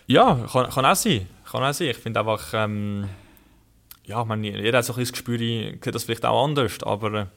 [0.07, 1.29] Ja, kann, kann auch sein.
[1.45, 1.89] Kann auch sein.
[1.89, 3.09] Ich finde einfach, ähm,
[4.07, 7.29] ja, man, jeder hat so ein bisschen das Gespür, sieht das vielleicht auch anders, aber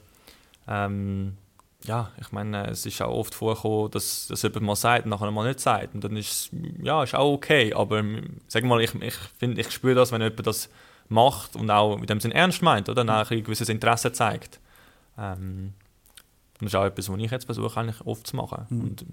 [0.66, 1.36] ähm,
[1.84, 5.30] ja, ich meine, es ist auch oft vorgekommen, dass, dass jemand mal sagt und nachher
[5.30, 5.94] mal nicht sagt.
[5.94, 6.50] Und dann ist
[6.82, 7.72] ja, ist auch okay.
[7.72, 8.02] Aber
[8.48, 10.68] sag mal, ich, ich, find, ich spüre das, wenn jemand das
[11.08, 13.04] macht und auch mit dem Sinn ernst meint, oder?
[13.04, 14.58] Dann auch ein gewisses Interesse zeigt.
[15.16, 15.72] Ähm,
[16.60, 18.66] das ist auch etwas, was ich jetzt versuche, eigentlich oft zu machen.
[18.68, 18.80] Mhm.
[18.80, 19.06] Und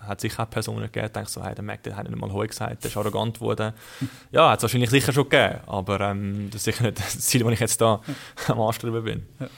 [0.00, 2.46] hat sicher auch Personen gegeben, die so, hey, der Mac, der hat nicht mal Heu
[2.46, 3.72] gesagt, der ist arrogant geworden.
[4.32, 7.44] ja, hat es wahrscheinlich sicher schon gegeben, aber ähm, das ist sicher nicht das Ziel,
[7.44, 8.00] wo ich jetzt da
[8.48, 9.22] am Anstreben bin.
[9.38, 9.48] Ja.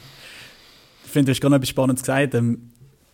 [1.04, 2.34] Ich finde, du hast gerade etwas Spannendes gesagt.
[2.34, 2.72] Ähm,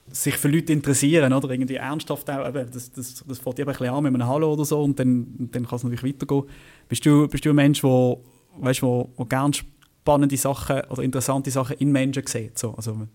[0.09, 1.51] sich für Leute interessieren, oder?
[1.51, 4.53] Irgendwie ernsthaft auch, eben, das, das, das fängt eben ein bisschen an mit einem Hallo
[4.53, 6.45] oder so und dann, dann kann es natürlich weitergehen.
[6.89, 8.19] Bist du, bist du ein Mensch, der
[8.59, 12.59] weißt, wo, wo gerne spannende Sachen oder interessante Sachen in Menschen sieht?
[12.59, 13.09] So, also,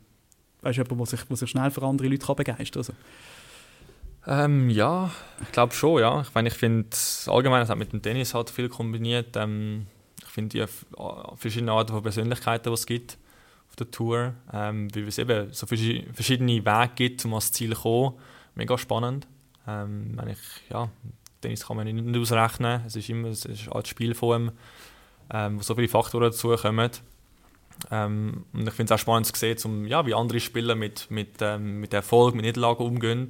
[0.61, 2.95] weißt du, jemand, der sich, der sich schnell für andere Leute kann begeistern kann?
[4.25, 4.43] Also.
[4.43, 5.09] Ähm, ja,
[5.41, 6.21] ich glaube schon, ja.
[6.21, 6.89] Ich meine, ich finde
[7.27, 9.35] allgemein, das hat mit dem Tennis halt viel kombiniert.
[9.35, 9.87] Ähm,
[10.21, 10.97] ich finde die
[11.37, 13.17] verschiedenen Arten von Persönlichkeiten, die es gibt
[13.69, 17.81] auf der Tour, ähm, wie es eben so verschiedene Wege gibt, um ans Ziel zu
[17.81, 18.15] kommen,
[18.55, 19.27] mega spannend.
[19.67, 20.89] Ähm, wenn ich, ja,
[21.41, 24.51] Tennis kann man nicht ausrechnen, es ist immer es ist eine Spielform,
[25.31, 26.91] ähm, wo so viele Faktoren dazukommen.
[27.91, 31.09] Ähm, und ich finde es auch spannend zu sehen, zum, ja, wie andere Spieler mit,
[31.09, 33.29] mit, ähm, mit Erfolg, mit Niederlagen umgehen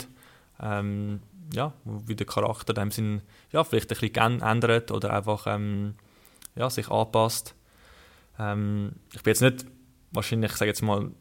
[0.62, 1.22] ähm,
[1.54, 5.96] ja, wie der Charakter in dem Sinn ja, vielleicht ein bisschen ändert oder einfach ähm,
[6.56, 7.56] ja, sich anpasst.
[8.38, 9.66] Ähm, ich bin jetzt nicht,
[10.12, 11.12] wahrscheinlich, ich sage jetzt mal,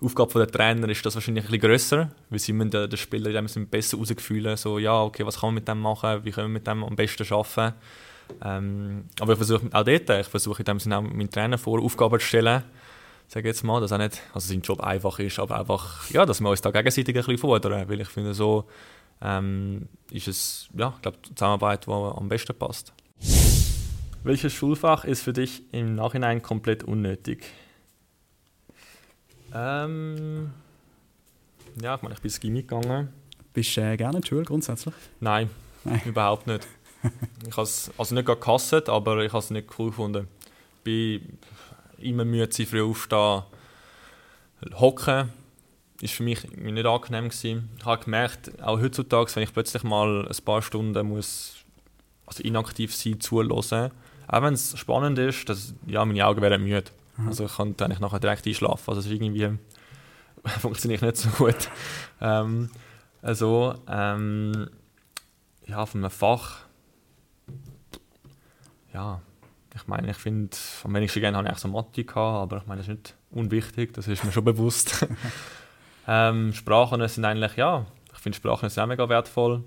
[0.00, 3.30] die Aufgabe der Trainer ist das wahrscheinlich ein bisschen grösser, weil sie müssen den Spieler
[3.34, 6.48] in dem besser rausgefühlen, so, ja, okay, was kann man mit dem machen, wie können
[6.48, 7.76] wir mit dem am besten arbeiten.
[8.42, 11.82] Ähm, aber ich versuche auch dort, ich versuche in dem Sinne auch meinen Trainer vor
[11.82, 12.62] Aufgaben zu stellen,
[13.28, 16.40] sage jetzt mal, dass auch nicht, also sein Job einfach ist, aber einfach, ja, dass
[16.40, 18.64] wir uns da gegenseitig ein bisschen fordern, weil ich finde, so
[19.20, 22.92] ähm, ist es, ja, ich glaube, die Zusammenarbeit, die am besten passt.
[24.22, 27.44] Welches Schulfach ist für dich im Nachhinein komplett unnötig?
[29.54, 30.50] Ähm,
[31.80, 33.08] ja, ich meine, ich bin ins Gimmi gegangen.
[33.52, 34.94] Bist du äh, gerne in der Schule grundsätzlich?
[35.20, 35.48] Nein,
[35.84, 36.02] Nein.
[36.04, 36.66] überhaupt nicht.
[37.46, 40.28] Ich habe also nicht gehasst, aber ich habe es nicht cool gefunden.
[40.78, 41.38] Ich bin
[41.98, 43.42] immer müde früh aufstehen.
[44.74, 45.30] Hocken
[46.00, 47.70] ist für mich nicht angenehm gewesen.
[47.78, 51.56] Ich habe gemerkt, auch heutzutage, wenn ich plötzlich mal ein paar Stunden muss,
[52.26, 53.90] also inaktiv sein, zulassen,
[54.28, 56.90] auch wenn es spannend ist, dass, ja, meine Augen werden müde.
[57.16, 57.28] Mhm.
[57.28, 58.84] Also ich kann eigentlich nachher direkt einschlafen.
[58.88, 59.58] Also es ist irgendwie
[60.60, 61.70] funktioniert nicht so gut.
[62.20, 62.70] Ähm,
[63.22, 64.68] also ähm,
[65.66, 66.65] ja, von einem Fach
[68.96, 69.20] ja,
[69.74, 72.80] ich meine, ich finde, am wenigsten gerne habe ich so Mathe gehabt, aber ich meine,
[72.80, 75.06] das ist nicht unwichtig, das ist mir schon bewusst.
[76.08, 79.62] ähm, Sprachen sind eigentlich, ja, ich finde Sprachen sehr mega wertvoll.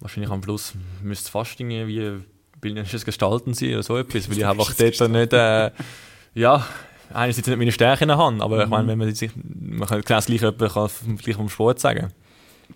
[0.00, 2.24] Wahrscheinlich am Schluss müsste es fast irgendwie
[2.60, 5.70] bildnerisches Gestalten sein oder so etwas, weil ich einfach dort nicht, äh,
[6.34, 6.66] ja,
[7.14, 8.62] einerseits nicht meine Stärken habe, aber mhm.
[8.62, 12.12] ich meine, wenn man sich, man kann genau das gleiche, kann gleich vom Sport sagen.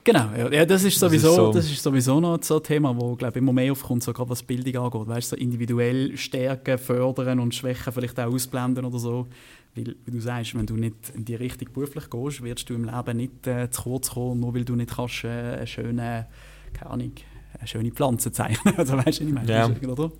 [0.03, 1.53] Genau, ja, das, ist sowieso, das, ist so.
[1.53, 4.43] das ist sowieso noch so ein Thema, wo glaube immer mehr aufkommt, so gerade was
[4.43, 5.09] Bildung angeht.
[5.09, 9.27] Weißt so individuell stärken, fördern und Schwächen vielleicht auch ausblenden oder so.
[9.75, 12.85] Weil, wie du sagst, wenn du nicht in die Richtung beruflich gehst, wirst du im
[12.85, 16.27] Leben nicht äh, zu kurz kommen, nur weil du nicht kannst, äh, eine schöne,
[16.73, 17.13] keine Ahnung,
[17.59, 18.75] eine schöne Pflanze zeichnen.
[18.79, 19.71] also weißt du, ich meine, ja.
[19.87, 20.11] oder?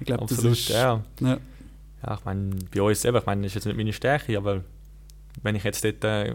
[0.00, 1.02] Ich glaube, das ist, ja.
[1.20, 1.38] ja.
[2.06, 4.62] Ja, ich meine, bei uns selber, ich meine, das ist jetzt nicht meine Stärke, aber
[5.42, 6.34] wenn ich jetzt dort, äh,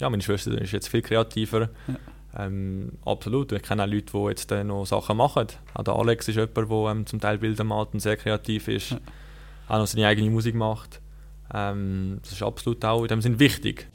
[0.00, 1.70] ja, meine Schwester ist jetzt viel kreativer.
[1.88, 1.96] Ja
[2.38, 3.52] ähm, absolut.
[3.52, 5.46] Ich kenne auch Leute, die jetzt äh, noch Sachen machen.
[5.74, 8.90] Auch der Alex ist jemand, der ähm, zum Teil Bilder malt und sehr kreativ ist.
[8.90, 8.98] Ja.
[9.68, 11.00] Auch noch seine eigene Musik macht.
[11.52, 13.88] Ähm, das ist absolut auch in dem Sinn wichtig.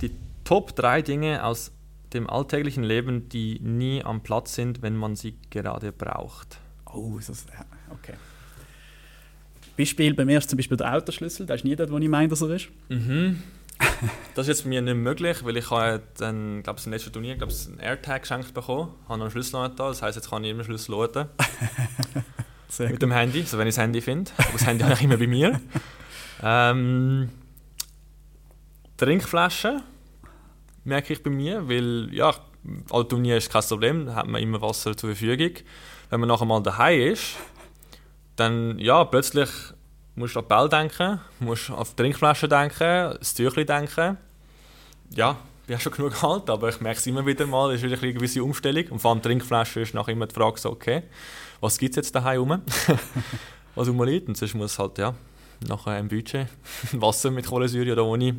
[0.00, 0.10] Die
[0.44, 1.72] Top 3 Dinge aus
[2.12, 6.58] dem alltäglichen Leben, die nie am Platz sind, wenn man sie gerade braucht.
[6.92, 7.46] Oh, ist das,
[7.90, 8.14] okay.
[9.76, 11.46] Beispiel bei mir ist zum Beispiel der Autoschlüssel.
[11.46, 12.68] Der ist nie dort, wo ich meine, dass er ist.
[12.88, 13.42] Mhm.
[14.34, 17.12] das ist jetzt bei mir nicht möglich, weil ich habe dann, glaube ich, im letzten
[17.12, 20.44] Turnier glaub, einen AirTag geschenkt bekommen, habe noch einen Schlüssel da, das heisst, jetzt kann
[20.44, 21.28] ich immer Schlüssel laden.
[22.78, 23.02] mit gut.
[23.02, 24.30] dem Handy, also wenn ich das Handy finde.
[24.38, 25.60] Aber das Handy habe ich immer bei mir.
[26.42, 27.28] Ähm,
[28.96, 29.82] Trinkflaschen
[30.84, 32.34] merke ich bei mir, weil ja,
[32.90, 35.54] alle Turnier ist kein Problem, da hat man immer Wasser zur Verfügung.
[36.10, 37.36] Wenn man nachher mal daheim ist,
[38.36, 39.48] dann ja, plötzlich
[40.14, 44.18] musst an die Bälle denken, musst auf die Trinkflasche denken, das Tüchlein denken.
[45.10, 47.90] Ja, ich habe schon genug alt, aber ich merke es immer wieder mal, es ist
[47.90, 48.86] wieder eine gewisse Umstellung.
[48.88, 51.04] Und vor allem Trinkflasche ist nachher immer die Frage so, okay,
[51.60, 52.62] was gibt es jetzt daheim rum?
[53.74, 54.28] was rumliegt?
[54.28, 55.14] Und sonst muss halt, ja,
[55.60, 56.48] nachher ein Budget
[56.92, 58.36] Wasser mit Kohlensäure oder ohne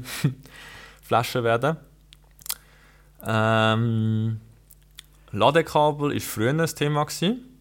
[1.01, 1.77] Flasche werden.
[3.25, 4.41] Ähm,
[5.31, 7.05] Ladekabel war früher ein Thema.
[7.05, 7.52] Gewesen.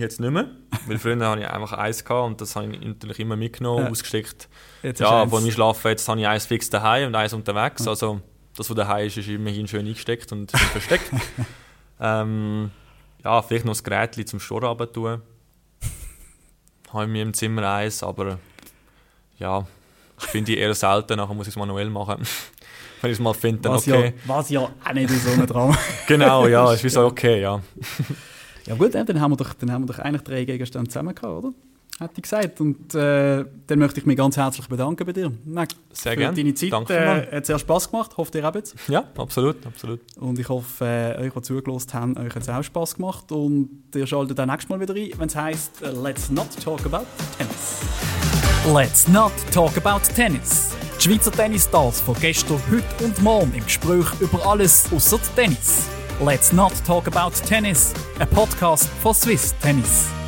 [0.00, 0.48] Jetzt nicht mehr,
[0.86, 3.90] weil früher hatte ich einfach eins gehabt und das habe ich natürlich immer mitgenommen, ja.
[3.90, 4.48] ausgesteckt.
[4.82, 7.84] Jetzt ja, vor mir schlafen, jetzt habe ich eins fix daheim und eins unterwegs.
[7.84, 7.90] Ja.
[7.90, 8.22] Also
[8.56, 11.10] das, was daheim ist, ist immerhin schön eingesteckt und versteckt.
[12.00, 12.70] ähm,
[13.22, 15.20] ja, vielleicht noch das Gerät zum Sturm tun.
[16.92, 18.38] habe ich mir im Zimmer eins, aber
[19.38, 19.66] ja,
[20.18, 22.26] ich finde die eher selten, nachher muss ich es manuell machen.
[23.02, 24.14] Wenn ich es mal finde, dann was okay.
[24.16, 25.76] Ja, was ja auch nicht so ein Traum.
[26.06, 27.60] genau, ja, ist wie so okay, ja.
[28.70, 31.44] Ja gut, dann haben wir doch, dann haben wir doch eigentlich drei Gegenstände zusammen gehabt,
[31.44, 31.52] oder?
[31.98, 32.60] Hätte ich gesagt.
[32.60, 35.32] Und äh, dann möchte ich mich ganz herzlich bedanken bei dir.
[35.44, 36.36] Mac, Sehr gerne.
[36.36, 36.70] deine Zeit.
[36.72, 38.16] Danke äh, hat sehr Spass gemacht.
[38.16, 39.98] Hofft ihr habt Ja, absolut, absolut.
[40.20, 43.32] Und ich hoffe, äh, euch, die zugelassen haben, euch hat es auch Spass gemacht.
[43.32, 47.06] Und ihr schaltet dann nächstes Mal wieder ein, wenn es heisst Let's not talk about
[47.36, 47.80] tennis.
[48.72, 50.70] Let's not talk about tennis.
[50.96, 55.88] Die Schweizer Tennisstars von gestern, heute und morgen im Gespräch über alles außer Tennis.
[56.20, 60.19] Let's Not Talk About Tennis, a podcast for Swiss Tennis.